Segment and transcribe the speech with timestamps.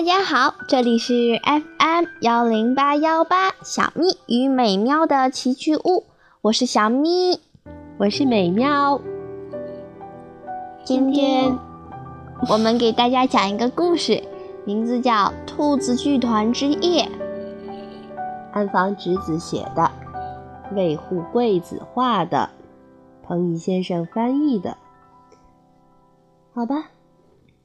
[0.00, 1.12] 大家好，这里是
[1.44, 6.06] FM 幺零八幺八小咪与美妙的奇趣屋，
[6.40, 7.38] 我是小咪，
[7.98, 8.98] 我是美妙。
[10.84, 11.58] 今天
[12.48, 14.24] 我们给大家讲一个故事，
[14.64, 15.12] 名字叫
[15.46, 17.04] 《兔子剧团之夜》，
[18.54, 19.90] 安房直子写的，
[20.72, 22.48] 卫护贵子画的，
[23.22, 24.78] 彭怡先生翻译的。
[26.54, 26.86] 好吧，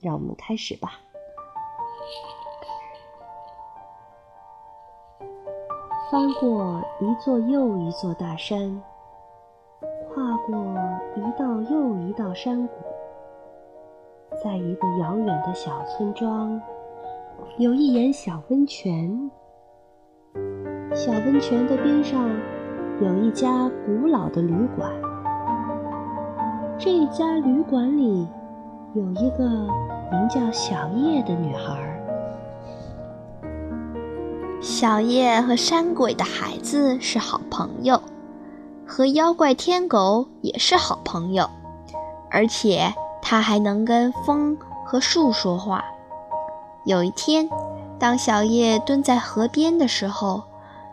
[0.02, 1.00] 让我们开始吧。
[6.12, 8.80] 翻过一座又一座大山，
[10.14, 10.56] 跨过
[11.16, 12.74] 一道又一道山谷，
[14.44, 16.62] 在一个遥远的小村庄，
[17.58, 19.32] 有一眼小温泉。
[20.94, 22.30] 小温泉的边上
[23.02, 24.92] 有一家古老的旅馆，
[26.78, 28.28] 这家旅馆里
[28.94, 29.50] 有一个
[30.12, 31.95] 名叫小叶的女孩。
[34.66, 38.02] 小叶和山鬼的孩子是好朋友，
[38.88, 41.48] 和妖怪天狗也是好朋友，
[42.32, 42.92] 而且
[43.22, 45.86] 他还能跟风和树说话。
[46.84, 47.48] 有一天，
[48.00, 50.42] 当小叶蹲在河边的时候，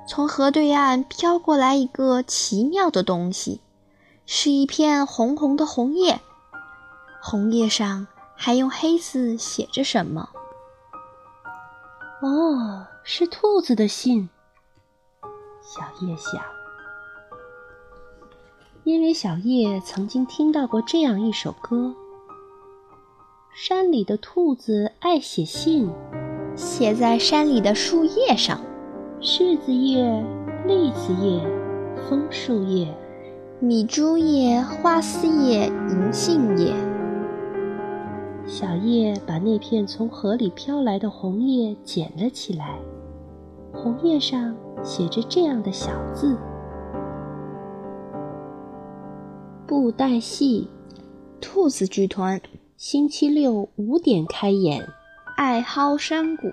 [0.07, 3.62] 从河对岸飘过来一个奇妙的东西，
[4.27, 6.20] 是一片红红的红叶，
[7.23, 10.29] 红叶上还用黑字写着什么。
[12.23, 12.87] 哦。
[13.05, 14.28] 是兔子的信，
[15.61, 16.41] 小叶想，
[18.84, 21.92] 因为小叶曾经听到过这样一首歌：
[23.53, 25.91] 山里的兔子爱写信，
[26.55, 28.61] 写在山里的树叶上，
[29.20, 30.25] 柿子叶、
[30.64, 31.45] 栗子叶、
[32.09, 32.97] 枫树叶、
[33.59, 36.92] 米珠叶、花丝叶、银杏叶。
[38.45, 42.79] 小叶把那片从河里飘来的红叶捡了起来。
[43.73, 46.36] 红叶上写着这样的小字
[49.67, 50.69] ：“布袋戏，
[51.41, 52.41] 兔子剧团，
[52.77, 54.86] 星期六五点开演。
[55.36, 56.53] 爱蒿山谷。”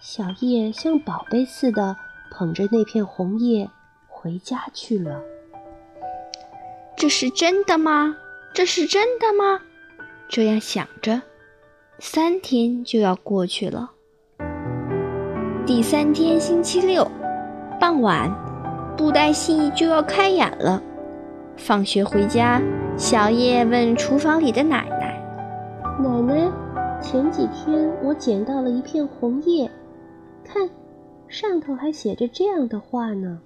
[0.00, 1.96] 小叶像宝贝似的
[2.30, 3.68] 捧着那片红叶
[4.08, 5.20] 回家去了。
[6.96, 8.16] 这是真的吗？
[8.54, 9.60] 这是真的吗？
[10.28, 11.20] 这样想着，
[11.98, 13.90] 三天就要过去了。
[15.66, 17.06] 第三天星期六
[17.78, 18.30] 傍晚，
[18.96, 20.82] 布袋戏就要开演了。
[21.56, 22.60] 放学回家，
[22.96, 25.22] 小叶问厨房里的奶奶
[26.02, 26.50] ：“奶奶，
[27.00, 29.70] 前几天我捡到了一片红叶，
[30.44, 30.68] 看，
[31.28, 33.38] 上头还写着这样的话呢。”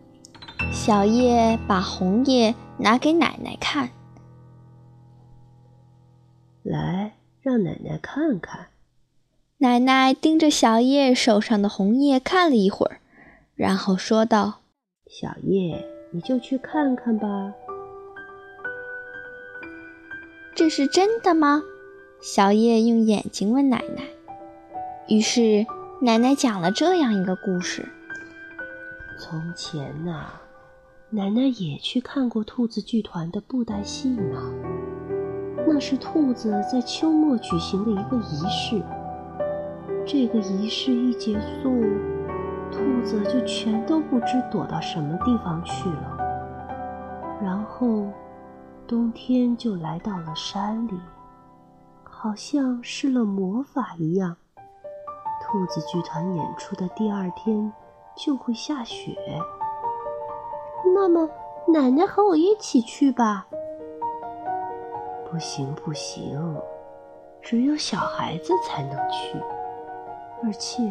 [0.72, 3.88] 小叶把红叶拿给奶奶看，
[6.66, 8.66] 来，让奶奶看看。
[9.58, 13.00] 奶奶盯着小叶手上的红叶看了一会儿，
[13.54, 14.60] 然后说道
[15.08, 17.54] ：“小叶，你就去看看吧。
[20.54, 21.62] 这是真的吗？”
[22.20, 24.02] 小叶用眼睛问奶奶。
[25.06, 25.64] 于是
[26.02, 27.88] 奶奶讲了这样一个故事：
[29.20, 30.40] 从前呐，
[31.10, 34.95] 奶奶也去看过兔子剧团的布袋戏呢。
[35.68, 38.80] 那是兔子在秋末举行的一个仪式。
[40.06, 41.82] 这个仪式一结束，
[42.70, 46.16] 兔子就全都不知躲到什么地方去了。
[47.42, 48.06] 然后，
[48.86, 51.00] 冬天就来到了山里，
[52.04, 54.36] 好像施了魔法一样。
[55.42, 57.72] 兔子剧团演出的第二天
[58.16, 59.16] 就会下雪。
[60.94, 61.28] 那么，
[61.66, 63.48] 奶奶和我一起去吧。
[65.36, 66.56] 不行，不行，
[67.42, 69.38] 只有小孩子才能去。
[70.42, 70.82] 而且，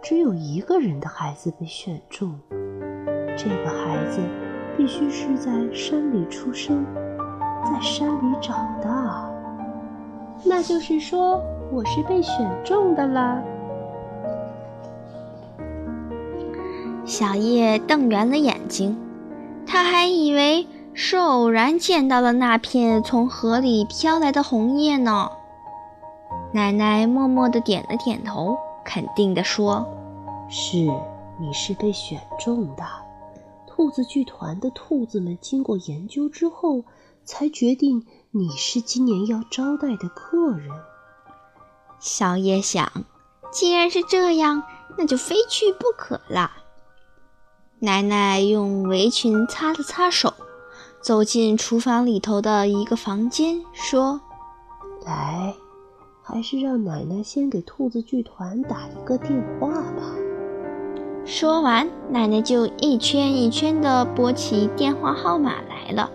[0.00, 2.38] 只有一个人的孩子被选中。
[3.36, 4.20] 这个孩子
[4.76, 6.86] 必须是在山里出生，
[7.64, 9.28] 在山里长大。
[10.44, 11.42] 那就是说，
[11.72, 13.42] 我是被选中的啦。
[17.04, 18.96] 小叶瞪圆了眼睛，
[19.66, 25.30] 他还以为是偶然见到了那片从河里飘来的红叶呢。
[26.52, 28.56] 奶奶默默地点了点头。
[28.84, 29.86] 肯定地说
[30.50, 30.76] ：“是，
[31.38, 32.84] 你是被选中的。
[33.64, 36.82] 兔子剧团的兔子们经过研究之后，
[37.24, 40.68] 才决定你是今年要招待的客人。”
[42.00, 42.90] 小叶想，
[43.52, 44.64] 既然是这样，
[44.98, 46.50] 那就非去不可了。
[47.78, 50.34] 奶奶用围裙擦了擦手，
[51.02, 54.20] 走进厨房里头的一个房间，说
[55.04, 55.52] ：“来。”
[56.24, 60.02] 还是让奶奶先给兔子剧团打一个电话吧。
[61.24, 66.08] 说完，奶奶就一圈一圈地拨起电话号码来了。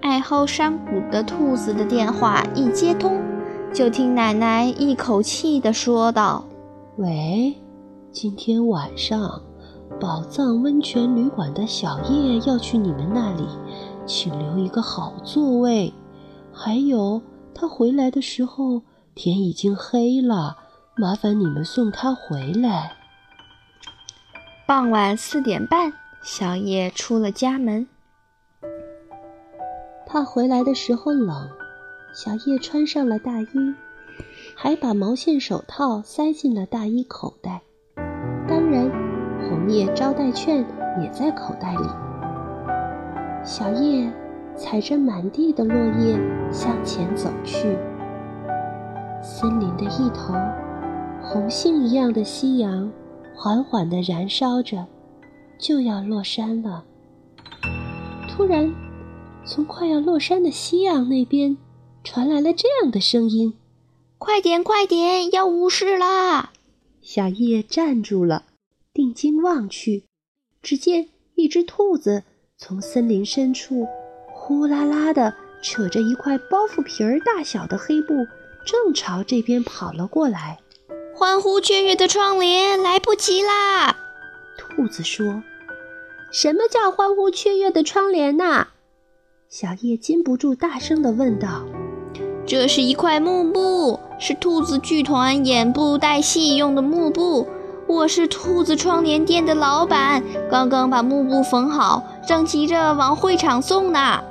[0.00, 3.22] 爱好山谷的兔子的电话一接通，
[3.72, 6.44] 就听奶奶一口气地说道
[6.98, 7.54] ：“喂，
[8.10, 9.40] 今天晚上，
[10.00, 13.46] 宝藏温泉旅馆的小叶要去你们那里，
[14.10, 15.94] 请留一个好座位。
[16.52, 17.22] 还有，
[17.54, 18.82] 他回来的时候
[19.14, 20.56] 天已经黑了，
[20.96, 22.96] 麻烦你们送他回来。”
[24.66, 25.92] 傍晚四点半，
[26.24, 27.86] 小叶出了家门。
[30.04, 31.48] 怕回来的时候冷，
[32.12, 33.46] 小叶穿上了大衣，
[34.56, 37.62] 还把毛线手套塞进了大衣口袋。
[38.48, 38.90] 当然，
[39.48, 40.66] 红叶招待券
[41.00, 42.09] 也在口袋里。
[43.42, 44.12] 小叶
[44.56, 46.18] 踩着满地的落叶
[46.52, 47.76] 向前走去。
[49.22, 50.34] 森林的一头，
[51.22, 52.90] 红杏一样的夕阳。
[53.42, 54.86] 缓缓地燃烧着，
[55.58, 56.84] 就要落山了。
[58.28, 58.70] 突然，
[59.46, 61.56] 从快要落山的夕阳那边
[62.04, 63.54] 传来了这样的声音
[64.18, 66.52] ：“快点，快点，要无事啦！”
[67.00, 68.44] 小叶站住了，
[68.92, 70.04] 定睛望去，
[70.60, 72.24] 只见一只兔子
[72.62, 73.88] 从森林深处
[74.26, 78.12] 呼啦啦地扯着一块包袱皮儿大小的黑布，
[78.66, 80.58] 正朝这边跑了过来。
[81.14, 83.96] 欢呼雀跃的窗帘来不及啦！
[84.58, 85.42] 兔子说
[86.30, 88.68] ：“什么叫欢呼雀跃的窗帘呐？”
[89.48, 91.64] 小叶禁不住大声地问道
[92.46, 97.48] ：“这是一块幕布，是兔子剧团演布袋戏用的幕布。
[97.90, 104.22] 我是兔子窗帘店的老板，刚刚把幕布缝好，正急着往会场送呢。”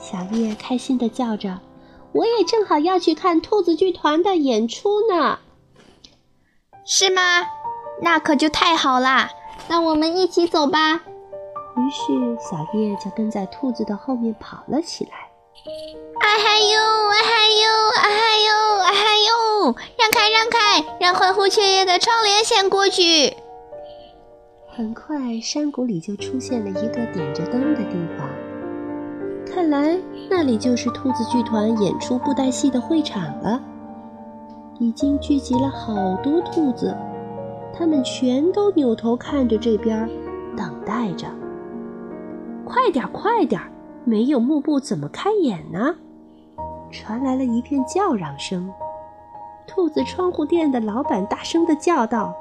[0.00, 1.60] 小叶开心地叫着
[2.12, 5.38] ：“我也正好要去看兔子剧团的演出呢。”
[6.86, 7.20] 是吗？
[8.00, 9.28] 那可就太好啦！
[9.68, 10.94] 那我们一起走吧。
[10.94, 15.25] 于是小叶就跟在兔子的后面跑了起来。
[15.66, 16.78] 哎嗨呦，
[17.10, 17.66] 哎嗨呦，
[17.96, 18.50] 哎嗨呦，
[18.84, 19.74] 哎嗨呦！
[19.98, 23.36] 让开，让开，让欢呼雀跃的窗帘先过去。
[24.68, 28.28] 很快，山谷里就出现了一个点着灯的地方。
[29.44, 29.98] 看来
[30.30, 33.60] 那里就是兔子剧团演出布袋戏的会场了。
[34.78, 36.96] 已经聚集了好多兔子，
[37.76, 40.08] 它们全都扭头看着这边，
[40.56, 41.26] 等待着。
[42.64, 43.60] 快点，快点！
[44.06, 45.94] 没有幕布怎么开演呢？
[46.92, 48.72] 传来了一片叫嚷声。
[49.66, 52.32] 兔子窗户店的老板大声的叫道：“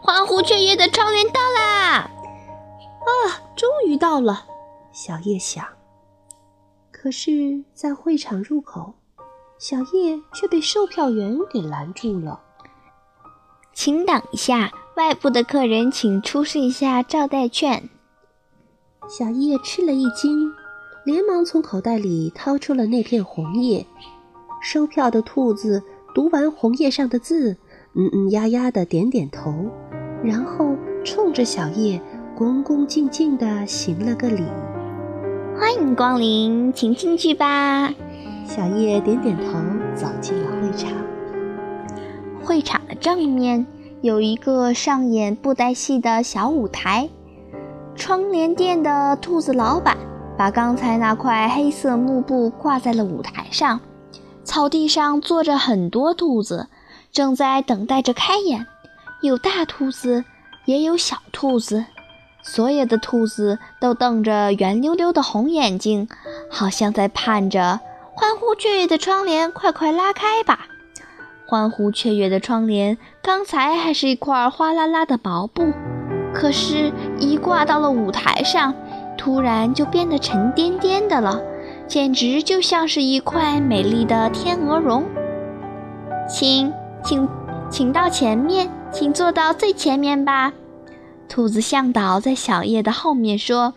[0.00, 2.10] 欢呼雀跃的窗帘到啦！”
[3.00, 4.44] 啊，终于到了！
[4.92, 5.64] 小叶想。
[6.92, 8.92] 可是，在会场入口。
[9.58, 12.40] 小叶却被售票员给拦住了。
[13.72, 17.88] 请等一下，外部的客人请出示一下招待券。
[19.08, 20.52] 小叶吃了一惊，
[21.08, 23.86] 连忙从口袋里掏出了那片红叶。
[24.60, 25.82] 收票的兔子
[26.14, 27.56] 读完红叶上的字，
[27.94, 29.54] 嗯嗯呀呀的点点头，
[30.22, 31.98] 然后冲着小叶
[32.36, 34.44] 恭恭敬敬地行了个礼
[35.58, 37.90] ：“欢迎光临，请进去吧。”
[38.44, 39.58] 小叶点点头，
[39.94, 40.92] 走进了会场。
[42.42, 43.66] 会场的正面
[44.02, 47.08] 有一个上演布袋戏的小舞台。
[47.94, 49.96] 窗帘店的兔子老板
[50.38, 53.80] 把刚才那块黑色幕布挂在了舞台上。
[54.44, 56.68] 草地上坐着很多兔子，
[57.10, 58.64] 正在等待着开演。
[59.20, 60.24] 有大兔子，
[60.64, 61.84] 也有小兔子。
[62.40, 66.08] 所有的兔子都瞪着圆溜溜的红眼睛，
[66.48, 67.80] 好像在盼着。
[68.14, 70.66] 欢呼雀跃的窗帘，快快拉开吧！
[71.46, 75.72] 欢呼雀跃的窗帘，刚才还是一块哗啦啦的薄布，
[76.32, 78.72] 可是，一挂到了舞台上，
[79.28, 81.42] 突然就变得沉甸甸的了，
[81.86, 85.04] 简直就像是一块美丽的天鹅绒。
[86.26, 86.72] 请，
[87.04, 87.28] 请，
[87.70, 90.54] 请到前面，请坐到最前面吧。
[91.28, 93.74] 兔子向导在小叶的后面说。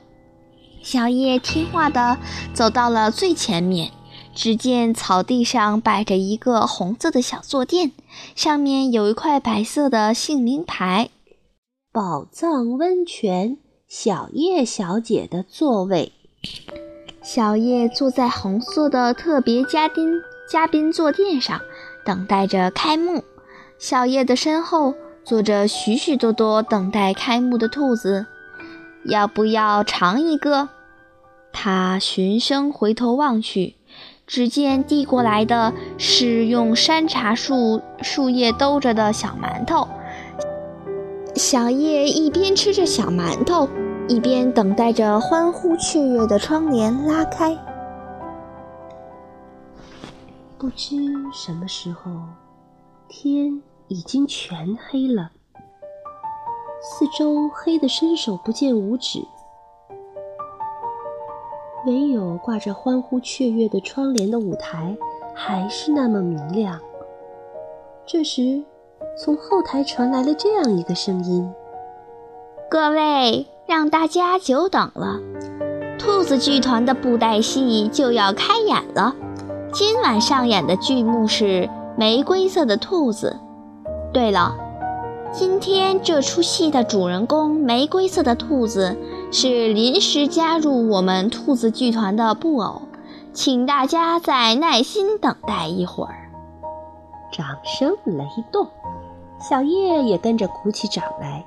[0.81, 2.17] 小叶听话的
[2.53, 3.91] 走到了最前面。
[4.33, 7.91] 只见草地上摆着一个红色的小坐垫，
[8.37, 11.09] 上面有一块白色的姓名牌
[11.91, 13.57] ，“宝藏温泉
[13.93, 16.13] 小叶小姐的座位”。
[17.21, 20.13] 小叶坐在红色的特别嘉宾
[20.49, 21.59] 嘉宾坐垫上，
[22.05, 23.21] 等待着开幕。
[23.77, 24.93] 小叶的身后
[25.25, 28.25] 坐着许许多多等待开幕的兔子，
[29.03, 30.69] 要不要尝一个？
[31.51, 33.75] 他循声回头望去。
[34.25, 39.85] 只见递过来的是用山茶树树叶兜着的小馒头。
[41.35, 43.67] 小叶一边吃着小馒头，
[44.11, 47.57] 一边等待着欢呼雀跃的窗帘拉开。
[50.57, 50.97] 不知
[51.31, 52.11] 什么时候，
[53.07, 55.31] 天已经全黑了，
[56.81, 59.23] 四周黑得伸手不见五指，
[61.85, 64.93] 唯有挂着欢呼雀跃的窗帘的舞台
[65.33, 66.77] 还是那么明亮。
[68.05, 68.61] 这时。
[69.17, 71.51] 从后台传来了这样一个声音
[72.71, 75.17] ：“各位，让大家久等了，
[75.97, 79.15] 兔子剧团的布袋戏就要开演了。
[79.71, 81.45] 今晚上演的剧目是
[81.95, 83.39] 《玫瑰色的兔子》。
[84.11, 84.53] 对了，
[85.31, 88.97] 今天这出戏的主人公玫瑰色的兔子
[89.31, 92.81] 是临时加入我们兔子剧团的布偶，
[93.31, 96.29] 请大家再耐心等待一会儿。”
[97.31, 98.67] 掌声雷动。
[99.39, 101.45] 小叶也跟着鼓起掌来。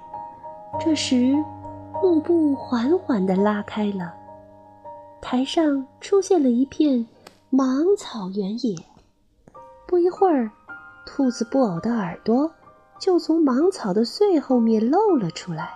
[0.80, 1.36] 这时，
[2.02, 4.12] 幕布缓缓地拉开了，
[5.22, 7.06] 台上出现了一片
[7.50, 8.76] 芒草原野。
[9.86, 10.50] 不一会儿，
[11.06, 12.50] 兔子布偶的耳朵
[12.98, 15.70] 就从芒草的穗后面露了出来。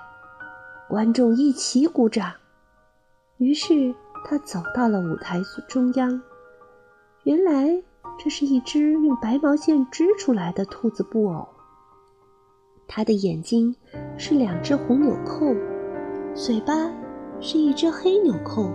[0.89, 2.33] 观众一起鼓掌。
[3.39, 3.95] 于是，
[4.25, 6.21] 他走到了舞台中央。
[7.23, 7.83] 原来，
[8.19, 11.47] 这是一只用白毛线织出来的兔子布偶。
[12.89, 13.77] 他的眼睛
[14.17, 15.55] 是两只红纽扣，
[16.39, 16.73] 嘴巴
[17.41, 18.71] 是一只黑纽扣。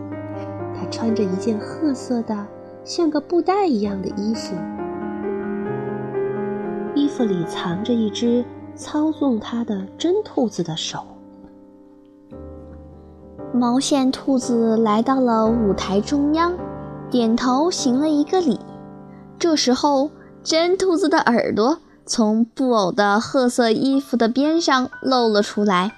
[0.75, 2.45] 它穿着一件褐色的、
[2.83, 4.53] 像个布袋一样的衣服，
[6.93, 8.43] 衣服里藏着一只
[8.75, 11.05] 操纵它的真兔子的手。
[13.53, 16.53] 毛线兔子来到了舞台中央，
[17.09, 18.59] 点头行了一个礼。
[19.39, 20.11] 这时候，
[20.43, 21.77] 真兔子的耳朵。
[22.05, 25.93] 从布偶的褐色衣服的边上露了出来，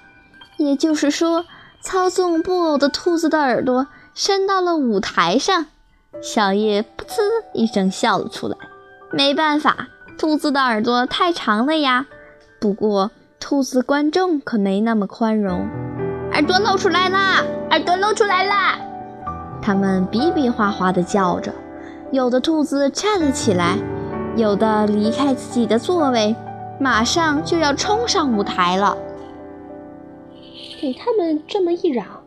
[0.56, 1.44] 也就是说，
[1.86, 5.66] 操纵布偶的兔子的耳朵伸到了舞台上。
[6.20, 7.20] 小叶噗呲
[7.54, 8.56] 一声笑了出来。
[9.12, 9.86] 没办法，
[10.18, 12.06] 兔子的耳朵太长了呀。
[12.60, 15.68] 不过，兔子观众可没那么宽容。
[16.32, 17.44] 耳朵露出来啦！
[17.70, 18.80] 耳朵露出来啦！
[19.62, 21.52] 他们比比划划地叫着。
[22.10, 23.78] 有的兔子站了起来。
[24.34, 26.34] 有的离开自己的座位，
[26.80, 28.98] 马上就要冲上舞台了。
[30.86, 32.22] 给他们这么一嚷，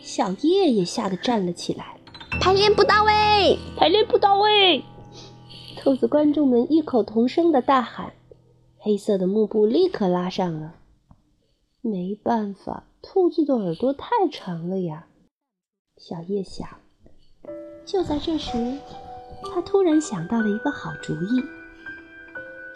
[0.00, 1.98] 小叶也吓得站了起来。
[2.40, 4.84] 排练不到位，排练不到位！
[5.76, 8.12] 兔子观众们异口同声的大喊。
[8.78, 10.76] 黑色的幕布立刻拉上了。
[11.80, 15.08] 没办法，兔子的耳朵太长了呀。
[15.96, 16.64] 小叶想。
[17.84, 18.78] 就在这时。
[19.52, 21.42] 他突然想到了一个好主意。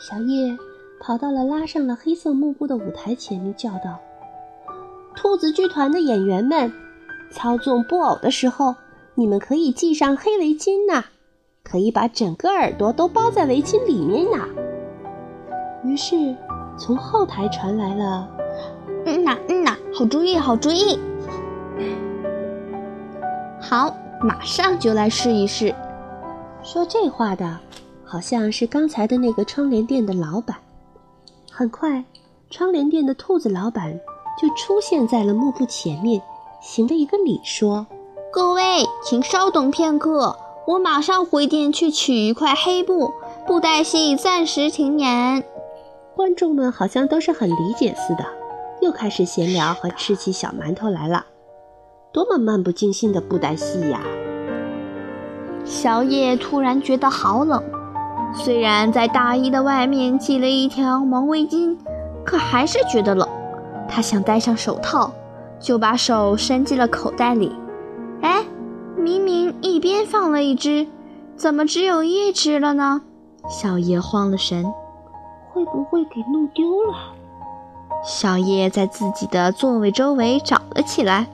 [0.00, 0.58] 小叶
[1.00, 4.00] 跑到了拉上了黑色幕布的舞台前面，叫道
[5.14, 6.72] ：“兔子剧团的演员们，
[7.30, 8.74] 操纵布偶的时候，
[9.14, 11.04] 你们可以系上黑围巾呐，
[11.62, 14.46] 可以把整个耳朵都包在围巾里面呐。”
[15.84, 16.34] 于是，
[16.78, 18.28] 从后台传来了
[19.04, 20.98] ：“嗯呐，嗯呐，好主意，好主意。
[23.60, 25.74] 好，马上就来试一试。”
[26.62, 27.58] 说这话的，
[28.04, 30.56] 好像是刚才的那个窗帘店的老板。
[31.50, 32.04] 很快，
[32.48, 33.98] 窗帘店的兔子老板
[34.40, 36.22] 就出现在了幕布前面，
[36.62, 37.86] 行了一个礼，说
[38.32, 40.34] ：“各位，请稍等片刻，
[40.66, 43.12] 我马上回店去取一块黑布，
[43.46, 45.44] 布袋戏暂时停演。”
[46.16, 48.24] 观众们好像都是很理解似的，
[48.80, 51.26] 又开始闲聊和吃起小馒头来了。
[52.10, 54.00] 多么漫不经心的布袋戏呀！
[55.66, 57.62] 小野突然觉得好冷，
[58.34, 61.76] 虽然在大衣的外面系了一条毛围巾，
[62.24, 63.28] 可还是觉得冷。
[63.90, 65.12] 他想戴上手套，
[65.58, 67.52] 就把手伸进了口袋里。
[68.22, 68.44] 哎，
[68.96, 70.86] 明明一边放了一只，
[71.36, 73.02] 怎么只有一只了呢？
[73.48, 74.64] 小叶慌了神，
[75.52, 76.94] 会不会给弄丢了？
[78.04, 81.26] 小叶在自己的座位周围找了起来。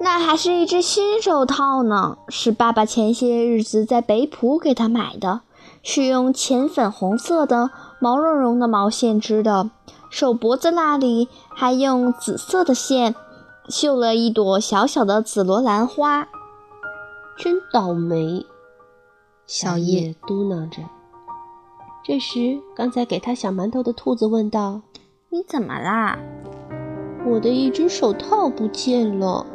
[0.00, 5.40] 那还是一只新手套呢，是爸爸前些日子在北浦给他买的，
[5.82, 9.70] 是用浅粉红色的毛茸茸的毛线织的，
[10.10, 13.14] 手脖子那里还用紫色的线
[13.68, 16.28] 绣了一朵小小的紫罗兰花。
[17.36, 18.46] 真倒霉，
[19.46, 20.82] 小叶嘟囔着。
[22.04, 24.80] 这时，刚才给他小馒头的兔子问道
[25.30, 26.18] ：“你怎么啦
[27.26, 29.46] ？”“我的一只手套不见了。”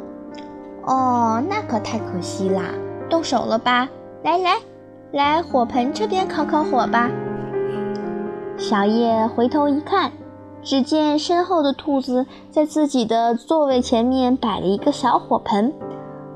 [0.86, 2.62] 哦，那可太可惜啦！
[3.10, 3.88] 动手了吧？
[4.22, 4.60] 来来
[5.12, 7.10] 来，火盆这边烤烤火吧。
[8.56, 10.12] 小叶回头一看，
[10.64, 15.72] 只见身后的兔子在自己的座位前面摆了一个小火盆，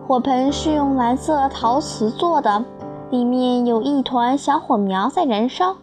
[0.07, 2.63] 火盆是用蓝色陶瓷做的，
[3.11, 5.77] 里面有一团小火苗在燃烧，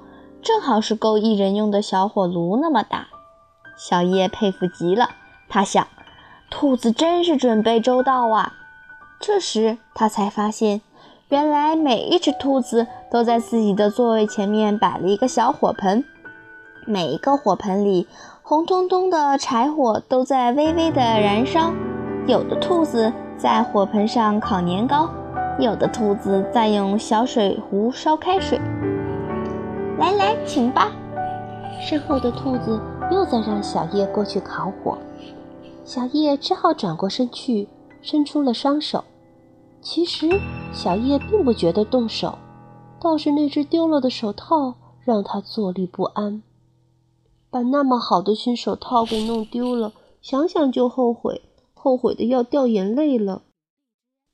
[0.43, 3.07] 正好是够一人用的小火炉那么大。
[3.75, 5.09] 小叶佩服极了，
[5.49, 5.87] 他想，
[6.51, 8.53] 兔子真是准备周到啊。
[9.19, 10.81] 这时他才发现，
[11.29, 16.05] 原来每一只兔子都在自己的座位前面摆了一个小火盆。
[16.87, 18.07] 每一个火盆里，
[18.43, 21.73] 红彤彤的柴火都在微微的燃烧。
[22.27, 25.09] 有的兔子在火盆上烤年糕，
[25.59, 28.59] 有的兔子在用小水壶烧开水。
[29.97, 30.91] 来来，请吧。
[31.81, 32.79] 身后的兔子
[33.11, 34.95] 又在让小叶过去烤火，
[35.83, 37.67] 小叶只好转过身去，
[38.01, 39.03] 伸出了双手。
[39.81, 40.29] 其实
[40.71, 42.37] 小叶并不觉得动手，
[43.01, 46.43] 倒是那只丢了的手套让他坐立不安。
[47.55, 51.41] 把那么好的新手套给弄丢了，想想就后悔，
[51.73, 53.43] 后悔的要掉眼泪了。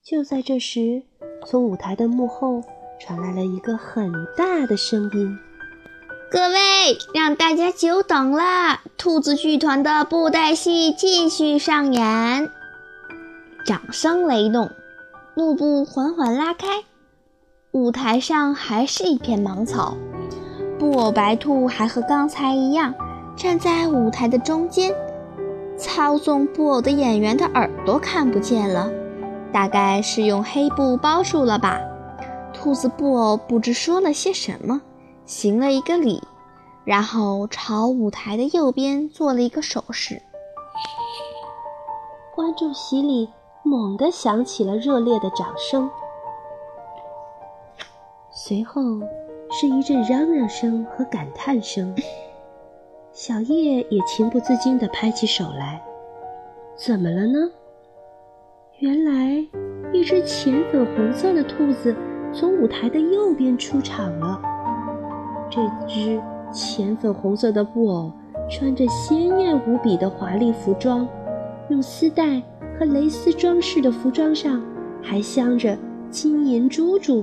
[0.04, 1.04] 就在这时，
[1.46, 2.64] 从舞台的幕后
[2.98, 5.38] 传来了一个很大的声音
[6.32, 12.50] ：“各位，让大家久等了，兔子剧团的布袋戏继续上演。”
[13.64, 14.68] 掌声雷动，
[15.36, 16.66] 幕布缓缓拉开，
[17.70, 19.96] 舞台上还是一片芒草，
[20.76, 22.92] 布偶白兔还和刚才一样。
[23.36, 24.94] 站在舞台的中间，
[25.76, 28.90] 操纵布偶的演员的耳朵看不见了，
[29.52, 31.80] 大概是用黑布包住了吧。
[32.52, 34.80] 兔子布偶不知说了些什么，
[35.26, 36.22] 行了一个礼，
[36.84, 40.22] 然后朝舞台的右边做了一个手势。
[42.34, 43.28] 观众席里
[43.64, 45.90] 猛地响起了热烈的掌声，
[48.30, 48.82] 随后
[49.50, 51.94] 是一阵嚷嚷声和感叹声。
[53.14, 55.82] 小叶也情不自禁地拍起手来，
[56.74, 57.38] 怎么了呢？
[58.78, 59.46] 原来，
[59.92, 61.94] 一只浅粉红色的兔子
[62.32, 64.40] 从舞台的右边出场了。
[65.50, 66.18] 这只
[66.50, 68.10] 浅粉红色的布偶
[68.48, 71.06] 穿着鲜艳无比的华丽服装，
[71.68, 72.40] 用丝带
[72.78, 74.64] 和蕾丝装饰的服装上
[75.02, 75.76] 还镶着
[76.08, 77.22] 金银珠珠，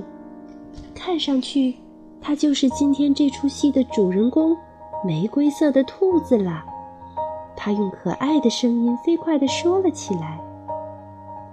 [0.94, 1.74] 看上去，
[2.20, 4.56] 它就是今天这出戏的主人公。
[5.04, 6.64] 玫瑰色的兔子啦，
[7.56, 10.38] 它用可爱的声音飞快地说了起来。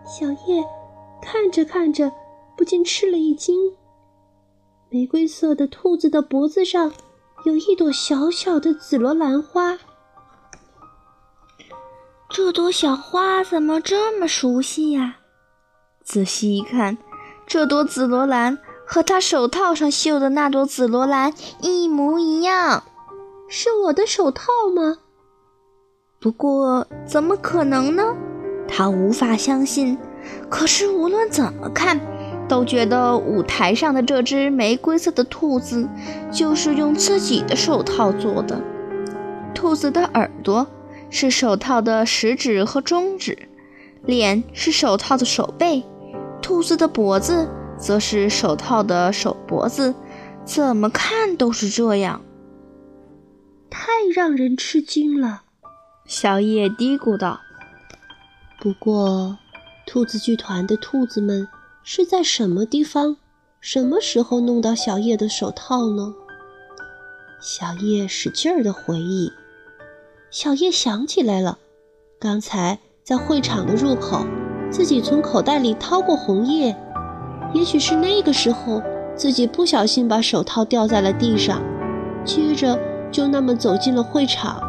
[0.06, 0.64] 小叶
[1.22, 2.12] 看着看着，
[2.56, 3.56] 不禁吃了一惊。
[4.90, 6.94] 玫瑰色的兔子的脖子上
[7.46, 9.78] 有一朵小小的紫罗兰花。
[12.30, 15.18] 这朵小花怎么这么熟悉呀？
[16.04, 16.98] 仔细一看，
[17.46, 22.47] 这朵紫罗兰和他手套上绣的那朵紫罗兰一模一样。
[23.50, 24.98] 是我的手套吗？
[26.20, 28.16] 不过怎么可能呢？
[28.68, 29.98] 他无法相信。
[30.50, 32.00] 可是无论怎么看，
[32.50, 35.88] 都觉得舞台上的这只玫瑰色的兔子
[36.30, 38.62] 就是用自己的手套做的。
[39.56, 40.68] 兔子的耳朵
[41.10, 43.48] 是手套的食指和中指，
[44.04, 45.84] 脸是手套的手背，
[46.42, 49.96] 兔子的脖子则是手套的手脖子。
[50.44, 52.22] 怎么看都是这样。
[53.80, 55.44] 太让人吃惊了，
[56.08, 57.40] 小叶嘀咕道。
[58.60, 59.38] 不过，
[59.86, 61.48] 兔子剧团的兔子们
[61.84, 63.18] 是在什么地方、
[63.62, 66.12] 什么时候弄到小叶的手套呢？
[67.40, 69.32] 小叶使劲儿的回忆。
[70.32, 71.60] 小叶想起来了，
[72.20, 74.26] 刚才在会场的入口，
[74.72, 76.76] 自己从口袋里掏过红叶，
[77.54, 78.82] 也许是那个时候
[79.16, 81.62] 自己不小心把手套掉在了地上，
[82.26, 82.97] 接着。
[83.12, 84.62] 就那么走进了会场。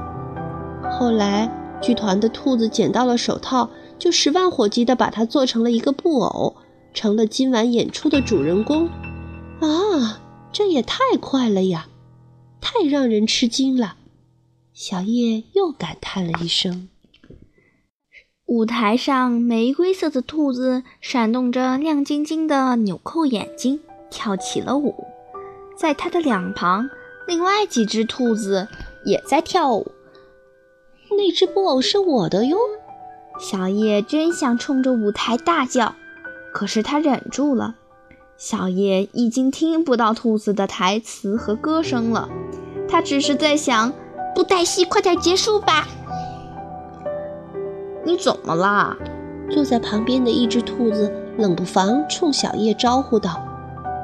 [0.90, 6.56] 后来，剧团的兔子捡到了手套，就十万火急地把它做成了一个布偶，
[6.92, 8.88] 成了今晚演出的主人公。
[9.60, 10.20] 啊，
[10.52, 11.88] 这也太快了呀！
[12.60, 13.96] 太让人吃惊了。
[14.72, 16.88] 小叶又感叹了一声。
[18.46, 25.04] 舞台上，玫瑰色的兔子闪动着亮晶晶的纽扣眼睛，跳起了舞。
[25.76, 26.88] 在它的两旁。
[27.28, 28.68] 另外几只兔子
[29.04, 29.92] 也在跳舞。
[31.10, 32.56] 那只布偶是我的哟！
[33.38, 35.94] 小叶真想冲着舞台大叫，
[36.54, 37.74] 可是他忍住了。
[38.38, 42.30] 小叶已经听不到兔子的台词和歌声了，
[42.88, 43.92] 他只是在想：
[44.34, 45.86] 布袋戏快点结束吧！
[48.06, 48.96] 你怎么啦？
[49.50, 53.38] 坐在旁边的一只兔子冷不防冲小叶招呼道：“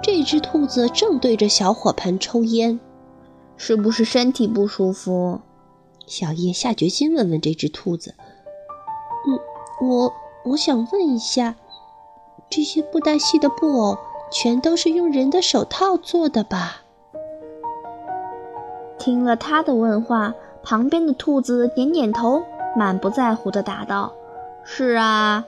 [0.04, 2.78] 这这只兔子正对着小火盆抽烟，
[3.56, 5.40] 是不是身体不舒服？
[6.06, 8.14] 小叶下决心问问这只兔子
[9.26, 9.38] ：“嗯，
[9.88, 10.12] 我
[10.44, 11.54] 我想问一下，
[12.50, 13.96] 这些布袋戏的布偶
[14.30, 16.82] 全都是用人的手套做的吧？”
[18.98, 22.42] 听了他的问话，旁边的兔子点点头，
[22.76, 24.12] 满不在乎地答道
[24.64, 25.44] ：“是啊。”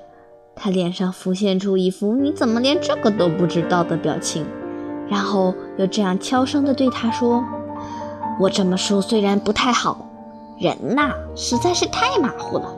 [0.56, 4.46] 他脸上浮现出一副“你怎么连这个都不知道”的表情，
[5.08, 7.44] 然后又这样悄声地对他说
[8.38, 10.06] ：“我这么说虽然不太好。”
[10.58, 12.74] 人呐，实在是太马虎了。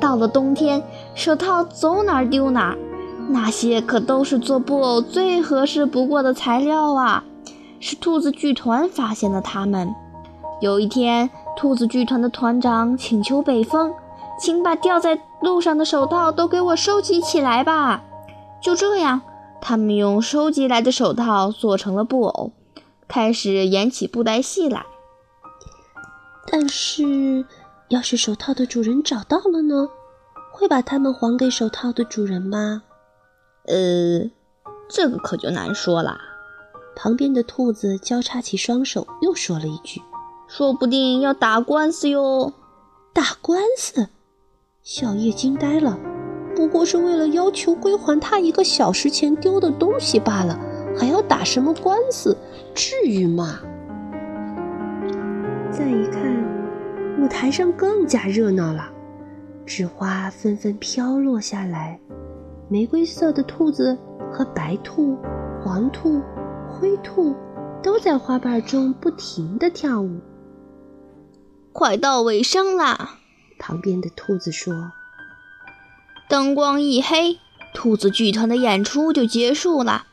[0.00, 0.82] 到了冬天，
[1.14, 2.78] 手套走哪儿丢哪儿。
[3.28, 7.22] 那些可都是做布偶最合适不过的材料啊！
[7.78, 9.94] 是兔子剧团发现了它们。
[10.60, 13.92] 有一天，兔子剧团的团长请求北风，
[14.40, 18.02] 请把掉在路上的手套都给我收集起来吧。
[18.60, 19.20] 就这样，
[19.60, 22.50] 他们用收集来的手套做成了布偶，
[23.06, 24.84] 开始演起布袋戏来。
[26.46, 27.44] 但是，
[27.88, 29.88] 要是手套的主人找到了呢？
[30.52, 32.82] 会把它们还给手套的主人吗？
[33.66, 34.28] 呃，
[34.88, 36.18] 这个可就难说了。
[36.94, 40.02] 旁边的兔子交叉起双手，又说了一句
[40.46, 42.52] ：“说不定要打官司哟。”
[43.14, 44.08] 打官司？
[44.82, 45.98] 小叶惊呆了。
[46.54, 50.58] 不过是为了要求归还他一个小时前丢的东西罢了，
[50.98, 52.36] 还要打什么官司？
[52.74, 53.60] 至于吗？
[55.72, 56.22] 再一看，
[57.18, 58.92] 舞台上更加热闹了，
[59.64, 61.98] 纸花纷纷飘落下来，
[62.68, 63.96] 玫瑰色的兔子
[64.30, 65.16] 和白兔、
[65.64, 66.20] 黄兔、
[66.68, 67.34] 灰兔
[67.82, 70.20] 都在花瓣中不停地跳舞。
[71.72, 73.14] 快到尾声啦！
[73.58, 74.92] 旁边的兔子说
[76.28, 77.38] ：“灯光一黑，
[77.72, 80.04] 兔子剧团的演出就结束了。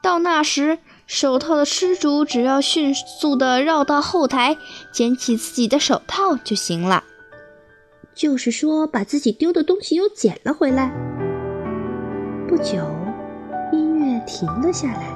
[0.00, 4.58] 到那时。”手套的失主只要迅速地绕到后台，
[4.92, 7.02] 捡起自己的手套就行了。
[8.14, 10.92] 就是说，把自己丢的东西又捡了回来。
[12.46, 12.76] 不久，
[13.72, 15.08] 音乐停了下来，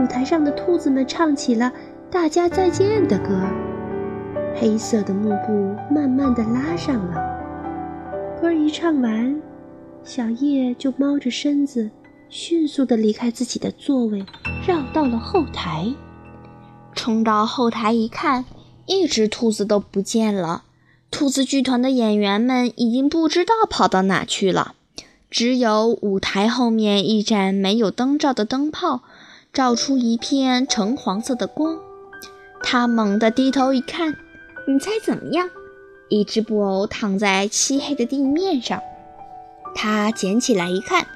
[0.00, 1.72] 舞台上的兔子们唱起了
[2.08, 3.40] “大家再见”的歌。
[4.54, 5.52] 黑色的幕布
[5.92, 7.20] 慢慢地拉上了。
[8.40, 9.42] 歌一唱完，
[10.04, 11.90] 小叶就猫着身子。
[12.30, 14.24] 迅速地离开自己的座位，
[14.66, 15.92] 绕到了后台。
[16.94, 18.44] 冲到后台一看，
[18.86, 20.64] 一只兔子都不见了。
[21.10, 24.74] 兔子剧团的演员们已经不知道跑到哪去了。
[25.30, 29.02] 只有舞台后面一盏没有灯罩的灯泡，
[29.52, 31.78] 照出一片橙黄色的光。
[32.62, 34.14] 他猛地低头一看，
[34.66, 35.48] 你猜怎么样？
[36.10, 38.80] 一只布偶躺在漆黑的地面上。
[39.74, 41.06] 他捡起来一看。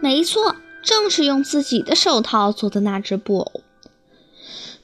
[0.00, 3.60] 没错，正是用自己的手套做的那只布偶。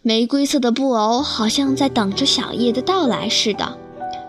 [0.03, 3.77] 玫瑰色的布偶好像在等着小叶的到来似的，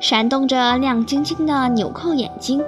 [0.01, 2.61] 闪动着亮晶晶的纽扣眼睛，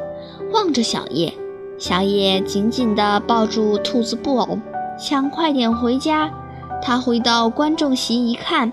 [0.53, 1.33] 望着小叶。
[1.77, 4.57] 小叶紧紧地抱住兔子布偶，
[4.97, 6.31] 想快点回家。
[6.81, 8.71] 他回到观众席一看，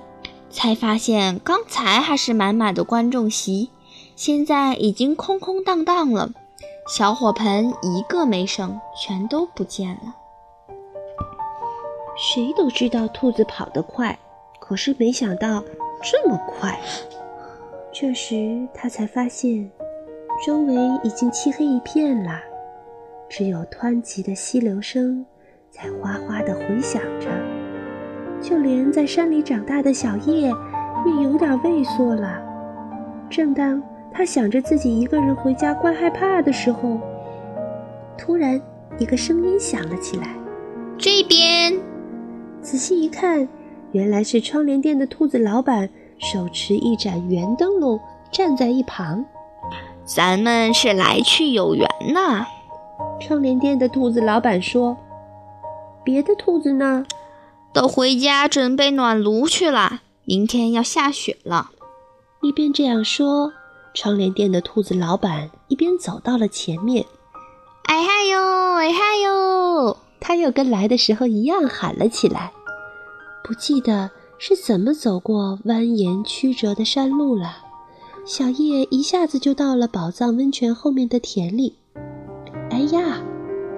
[0.49, 3.71] 才发现刚才还是满满的观众席，
[4.15, 6.31] 现在已经空空荡荡了。
[6.91, 10.13] 小火盆一个没剩，全都不见了。
[12.17, 14.19] 谁都知道兔子跑得快，
[14.59, 15.63] 可是没想到
[16.03, 16.77] 这么快。
[17.93, 19.71] 这时他才发现，
[20.45, 20.75] 周围
[21.05, 22.41] 已经漆黑一片了，
[23.29, 25.25] 只有湍急的溪流声
[25.71, 27.29] 在哗哗地回响着。
[28.43, 32.43] 就连在山里长大的小叶也有点畏缩了。
[33.31, 33.81] 正当……
[34.13, 36.99] 他想着自己一个人回家怪害怕的时候，
[38.19, 38.61] 突然
[38.99, 40.35] 一个声音响了起来
[40.99, 41.75] ：“这边！”
[42.61, 43.49] 仔细一看，
[43.93, 47.99] 原来是窗帘店的兔子老板手持一盏圆灯笼
[48.31, 49.25] 站在一旁。
[50.05, 52.47] 咱们是来去有缘呐。
[53.21, 54.97] 窗帘店的兔子老板说
[56.05, 57.07] ：“别的兔子呢？
[57.73, 60.01] 都回家准备暖炉去了。
[60.25, 61.71] 明天要下雪了。”
[62.43, 63.53] 一边这样说。
[63.93, 67.05] 窗帘店的兔子老板一边走到了前面，
[67.85, 69.97] 哎嗨哟，哎嗨哟！
[70.21, 72.53] 他又跟来的时候一样喊了起来。
[73.43, 77.57] 不记得是怎么走过蜿蜒曲折的山路了，
[78.25, 81.77] 小叶一下子就到了宝藏温泉后面的田里。
[82.71, 83.21] 哎呀，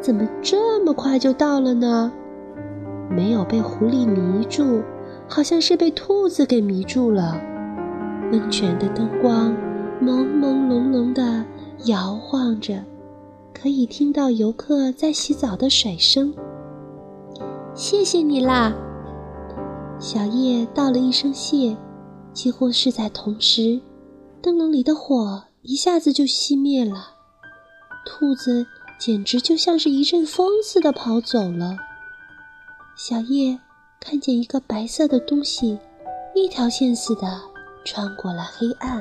[0.01, 2.13] 怎么这么快就到了呢？
[3.09, 4.83] 没有被狐狸迷住，
[5.29, 7.41] 好像是被兔子给迷住了。
[8.31, 9.55] 温泉的灯光。
[10.03, 11.45] 朦朦胧胧地
[11.85, 12.83] 摇晃着，
[13.55, 16.35] 可以听到游客在洗澡的水声。
[17.73, 18.75] 谢谢你啦！
[20.01, 21.77] 小叶道了一声谢，
[22.33, 23.81] 几乎是在同时，
[24.41, 27.07] 灯笼里的火一下子就熄灭了。
[28.05, 28.67] 兔子
[28.99, 31.77] 简直就像是一阵风似的跑走了。
[32.97, 33.57] 小叶
[34.01, 35.79] 看见一个白色的东西，
[36.35, 37.41] 一条线似的
[37.85, 39.01] 穿过了黑暗。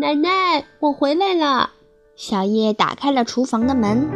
[0.00, 1.72] 奶奶，我回来了。
[2.16, 4.08] 小叶打开了厨房的门。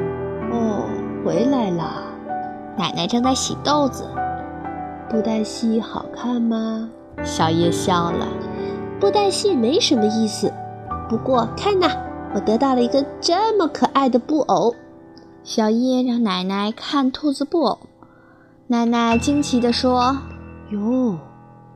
[0.51, 0.89] 哦，
[1.23, 2.05] 回来了。
[2.79, 4.09] 奶奶正在洗豆子。
[5.11, 6.89] 布袋戏好看吗？
[7.23, 8.27] 小叶笑了。
[8.99, 10.51] 布袋戏没什么意思。
[11.07, 11.91] 不过看呐，
[12.35, 14.75] 我得到了一个这么可爱的布偶。
[15.43, 17.79] 小叶让奶奶看兔子布偶。
[18.69, 20.17] 奶奶惊奇地说
[20.73, 21.19] ：“哟，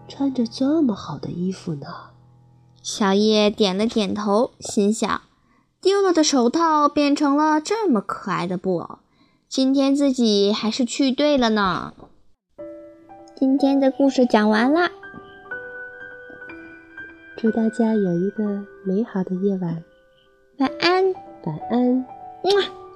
[0.08, 1.86] 穿着这么好的衣服呢。”
[2.90, 5.20] 小叶点了点头，心想：
[5.78, 9.00] 丢了的手套变成了这么可爱的布偶，
[9.46, 11.92] 今天自己还是去对了呢。
[13.36, 14.90] 今天的故事讲完啦，
[17.36, 19.84] 祝大家有一个美好的夜晚，
[20.56, 21.12] 晚安，
[21.44, 22.06] 晚安，
[22.42, 22.87] 么。